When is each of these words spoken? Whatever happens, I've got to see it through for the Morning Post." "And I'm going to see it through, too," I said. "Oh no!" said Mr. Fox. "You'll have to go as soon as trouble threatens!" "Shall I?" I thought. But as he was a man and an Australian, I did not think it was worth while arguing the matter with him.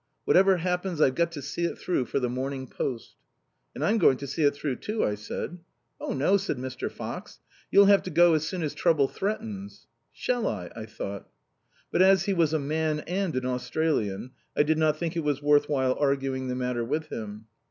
Whatever 0.25 0.57
happens, 0.57 0.99
I've 0.99 1.13
got 1.13 1.31
to 1.33 1.43
see 1.43 1.63
it 1.63 1.77
through 1.77 2.05
for 2.05 2.19
the 2.19 2.27
Morning 2.27 2.65
Post." 2.65 3.17
"And 3.75 3.85
I'm 3.85 3.99
going 3.99 4.17
to 4.17 4.25
see 4.25 4.41
it 4.41 4.55
through, 4.55 4.77
too," 4.77 5.05
I 5.05 5.13
said. 5.13 5.59
"Oh 5.99 6.11
no!" 6.13 6.37
said 6.37 6.57
Mr. 6.57 6.89
Fox. 6.91 7.37
"You'll 7.69 7.85
have 7.85 8.01
to 8.01 8.09
go 8.09 8.33
as 8.33 8.47
soon 8.47 8.63
as 8.63 8.73
trouble 8.73 9.07
threatens!" 9.07 9.85
"Shall 10.11 10.47
I?" 10.47 10.71
I 10.75 10.87
thought. 10.87 11.29
But 11.91 12.01
as 12.01 12.25
he 12.25 12.33
was 12.33 12.51
a 12.51 12.57
man 12.57 13.01
and 13.01 13.35
an 13.35 13.45
Australian, 13.45 14.31
I 14.57 14.63
did 14.63 14.79
not 14.79 14.97
think 14.97 15.15
it 15.15 15.23
was 15.23 15.39
worth 15.43 15.69
while 15.69 15.93
arguing 15.93 16.47
the 16.47 16.55
matter 16.55 16.83
with 16.83 17.09
him. 17.11 17.45